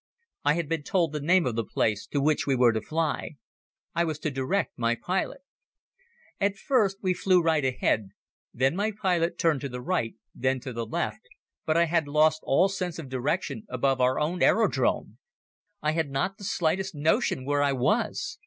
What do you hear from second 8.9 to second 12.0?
pilot turned to the right, then to the left, but I